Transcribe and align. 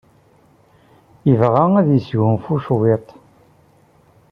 Yebɣa 1.27 1.63
ad 1.79 1.87
yesgunfu 1.91 2.55
cwiṭ. 2.65 3.07